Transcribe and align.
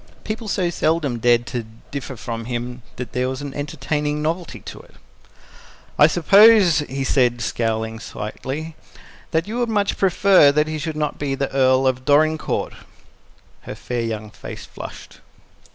People 0.23 0.47
so 0.47 0.71
seldom 0.71 1.19
dared 1.19 1.45
to 1.45 1.67
differ 1.91 2.15
from 2.17 2.45
him 2.45 2.81
that 2.95 3.11
there 3.11 3.29
was 3.29 3.43
an 3.43 3.53
entertaining 3.53 4.19
novelty 4.19 4.63
in 4.65 4.79
it. 4.85 4.95
"I 5.99 6.07
suppose," 6.07 6.79
he 6.79 7.03
said, 7.03 7.39
scowling 7.39 7.99
slightly, 7.99 8.75
"that 9.29 9.47
you 9.47 9.59
would 9.59 9.69
much 9.69 9.97
prefer 9.97 10.51
that 10.53 10.65
he 10.67 10.79
should 10.79 10.97
not 10.97 11.19
be 11.19 11.35
the 11.35 11.51
Earl 11.53 11.85
of 11.85 12.03
Dorincourt." 12.03 12.73
Her 13.61 13.75
fair 13.75 14.01
young 14.01 14.31
face 14.31 14.65
flushed. 14.65 15.19